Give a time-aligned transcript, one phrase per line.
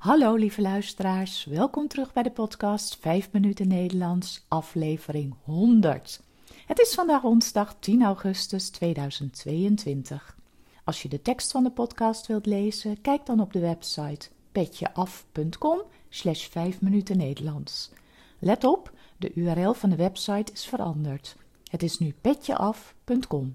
[0.00, 6.22] Hallo lieve luisteraars, welkom terug bij de podcast 5 minuten Nederlands, aflevering 100.
[6.66, 10.36] Het is vandaag woensdag 10 augustus 2022.
[10.84, 15.82] Als je de tekst van de podcast wilt lezen, kijk dan op de website petjeaf.com
[16.08, 17.90] slash 5 minuten Nederlands.
[18.38, 21.36] Let op, de URL van de website is veranderd.
[21.70, 23.54] Het is nu petjeaf.com.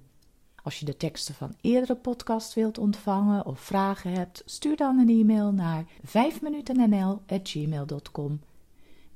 [0.66, 5.10] Als je de teksten van eerdere podcasts wilt ontvangen of vragen hebt, stuur dan een
[5.10, 8.42] e-mail naar 5minutennl.gmail.com.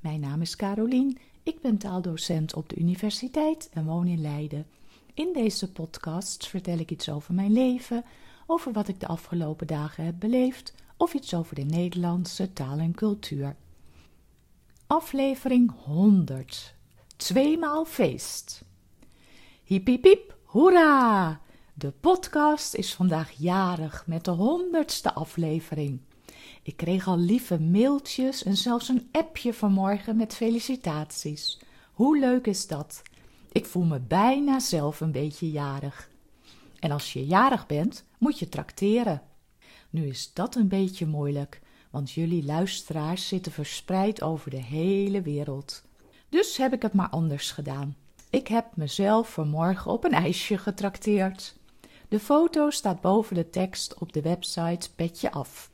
[0.00, 4.66] Mijn naam is Carolien, ik ben taaldocent op de universiteit en woon in Leiden.
[5.14, 8.04] In deze podcast vertel ik iets over mijn leven,
[8.46, 12.94] over wat ik de afgelopen dagen heb beleefd of iets over de Nederlandse taal en
[12.94, 13.56] cultuur.
[14.86, 16.74] Aflevering 100.
[17.16, 18.64] Tweemaal feest.
[19.64, 21.40] Hiep hiep hoera!
[21.80, 26.00] De podcast is vandaag jarig met de honderdste aflevering.
[26.62, 31.58] Ik kreeg al lieve mailtjes en zelfs een appje vanmorgen met felicitaties.
[31.92, 33.02] Hoe leuk is dat?
[33.52, 36.10] Ik voel me bijna zelf een beetje jarig.
[36.78, 39.22] En als je jarig bent, moet je trakteren.
[39.90, 41.60] Nu is dat een beetje moeilijk,
[41.90, 45.82] want jullie luisteraars zitten verspreid over de hele wereld.
[46.28, 47.96] Dus heb ik het maar anders gedaan.
[48.30, 51.58] Ik heb mezelf vanmorgen op een ijsje getrakteerd.
[52.10, 55.70] De foto staat boven de tekst op de website Petje Af.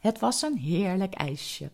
[0.00, 1.70] Het was een heerlijk ijsje.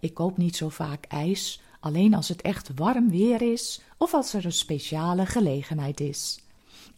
[0.00, 4.34] Ik koop niet zo vaak ijs, alleen als het echt warm weer is of als
[4.34, 6.40] er een speciale gelegenheid is.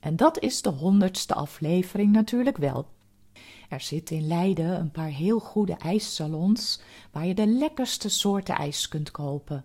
[0.01, 2.87] En dat is de honderdste aflevering natuurlijk wel.
[3.69, 6.81] Er zitten in Leiden een paar heel goede ijssalons
[7.13, 9.65] waar je de lekkerste soorten ijs kunt kopen.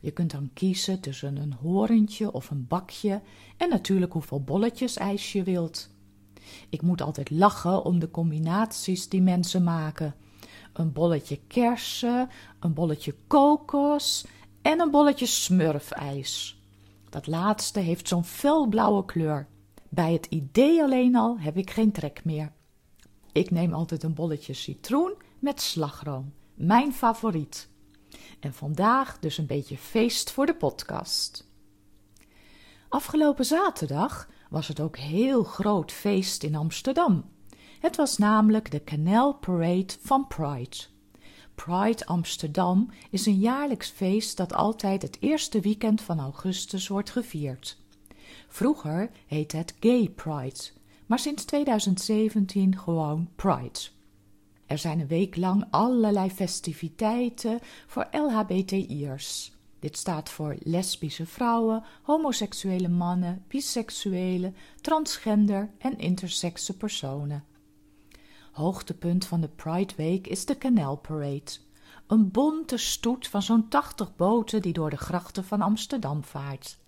[0.00, 3.20] Je kunt dan kiezen tussen een horentje of een bakje
[3.56, 5.88] en natuurlijk hoeveel bolletjes ijs je wilt.
[6.68, 10.14] Ik moet altijd lachen om de combinaties die mensen maken.
[10.72, 12.28] Een bolletje kersen,
[12.60, 14.26] een bolletje kokos
[14.62, 16.60] en een bolletje smurfijs.
[17.10, 19.48] Dat laatste heeft zo'n felblauwe kleur.
[19.88, 22.52] Bij het idee alleen al heb ik geen trek meer.
[23.32, 27.68] Ik neem altijd een bolletje citroen met slagroom, mijn favoriet.
[28.40, 31.46] En vandaag dus een beetje feest voor de podcast.
[32.88, 37.24] Afgelopen zaterdag was het ook heel groot feest in Amsterdam.
[37.80, 40.76] Het was namelijk de Canal Parade van Pride.
[41.54, 47.78] Pride Amsterdam is een jaarlijks feest dat altijd het eerste weekend van augustus wordt gevierd.
[48.48, 50.60] Vroeger heette het Gay Pride,
[51.06, 53.78] maar sinds 2017 gewoon Pride.
[54.66, 59.52] Er zijn een week lang allerlei festiviteiten voor LHBTI'ers.
[59.78, 67.44] Dit staat voor lesbische vrouwen, homoseksuele mannen, biseksuele, transgender en intersexe personen.
[68.52, 71.52] Hoogtepunt van de Pride Week is de Canal Parade.
[72.06, 76.78] Een bonte stoet van zo'n tachtig boten die door de grachten van Amsterdam vaart.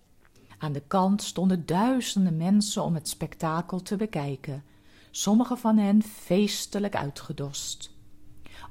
[0.57, 4.63] Aan de kant stonden duizenden mensen om het spektakel te bekijken,
[5.11, 7.91] sommige van hen feestelijk uitgedost.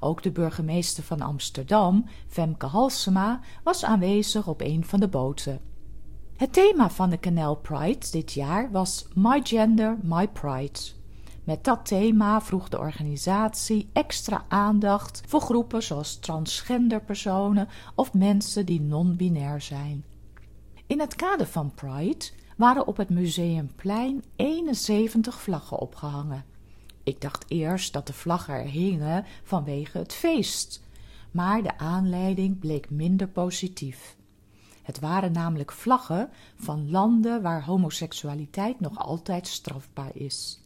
[0.03, 5.59] Ook de burgemeester van Amsterdam, Femke Halsema, was aanwezig op een van de boten.
[6.35, 10.79] Het thema van de Canal Pride dit jaar was My Gender, My Pride.
[11.43, 18.65] Met dat thema vroeg de organisatie extra aandacht voor groepen zoals transgender personen of mensen
[18.65, 20.03] die non-binair zijn.
[20.87, 22.25] In het kader van Pride
[22.57, 26.50] waren op het Museumplein 71 vlaggen opgehangen.
[27.03, 30.81] Ik dacht eerst dat de vlaggen er hingen vanwege het feest,
[31.31, 34.15] maar de aanleiding bleek minder positief.
[34.81, 40.59] Het waren namelijk vlaggen van landen waar homoseksualiteit nog altijd strafbaar is.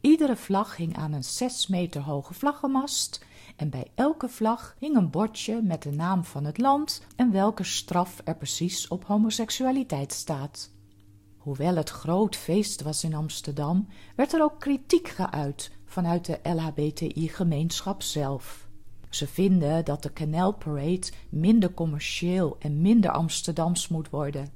[0.00, 3.24] Iedere vlag hing aan een zes meter hoge vlaggenmast
[3.56, 7.64] en bij elke vlag hing een bordje met de naam van het land en welke
[7.64, 10.70] straf er precies op homoseksualiteit staat.
[11.40, 18.02] Hoewel het groot feest was in Amsterdam, werd er ook kritiek geuit vanuit de LHBTI-gemeenschap
[18.02, 18.68] zelf.
[19.08, 24.48] Ze vinden dat de Canal Parade minder commercieel en minder Amsterdams moet worden.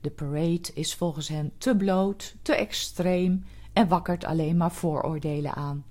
[0.00, 5.84] De parade is volgens hen te bloot, te extreem en wakkert alleen maar vooroordelen aan.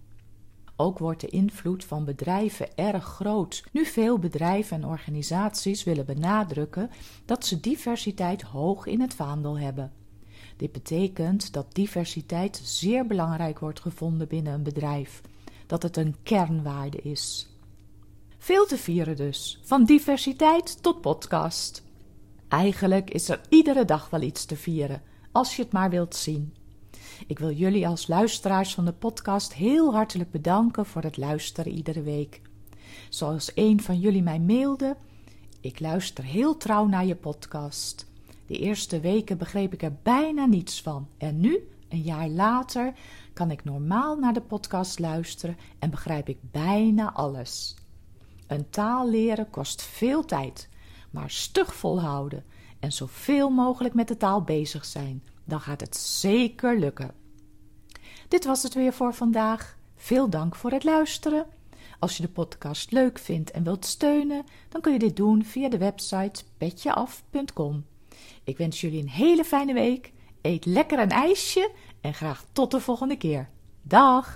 [0.75, 6.89] Ook wordt de invloed van bedrijven erg groot, nu veel bedrijven en organisaties willen benadrukken
[7.25, 9.91] dat ze diversiteit hoog in het vaandel hebben.
[10.57, 15.21] Dit betekent dat diversiteit zeer belangrijk wordt gevonden binnen een bedrijf,
[15.67, 17.49] dat het een kernwaarde is.
[18.37, 21.83] Veel te vieren dus, van diversiteit tot podcast.
[22.47, 26.53] Eigenlijk is er iedere dag wel iets te vieren, als je het maar wilt zien.
[27.27, 32.01] Ik wil jullie als luisteraars van de podcast heel hartelijk bedanken voor het luisteren iedere
[32.01, 32.41] week.
[33.09, 34.95] Zoals een van jullie mij mailde:
[35.61, 38.05] Ik luister heel trouw naar je podcast.
[38.45, 41.07] De eerste weken begreep ik er bijna niets van.
[41.17, 42.93] En nu, een jaar later,
[43.33, 47.75] kan ik normaal naar de podcast luisteren en begrijp ik bijna alles.
[48.47, 50.69] Een taal leren kost veel tijd,
[51.11, 52.43] maar stug volhouden
[52.79, 55.23] en zoveel mogelijk met de taal bezig zijn.
[55.43, 57.11] Dan gaat het zeker lukken.
[58.27, 59.77] Dit was het weer voor vandaag.
[59.95, 61.45] Veel dank voor het luisteren.
[61.99, 65.69] Als je de podcast leuk vindt en wilt steunen, dan kun je dit doen via
[65.69, 67.85] de website petjeaf.com.
[68.43, 70.11] Ik wens jullie een hele fijne week.
[70.41, 71.71] Eet lekker een ijsje
[72.01, 73.49] en graag tot de volgende keer.
[73.81, 74.33] Dag!